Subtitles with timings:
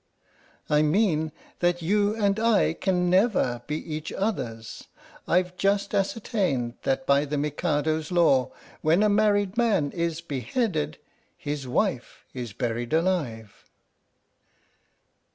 [0.67, 4.87] "I mean that you and I can never be each other's.
[5.27, 8.51] I've just ascertained that by the Mikado's law,
[8.81, 10.97] when a married man is beheaded,
[11.37, 13.69] his wife is buried alive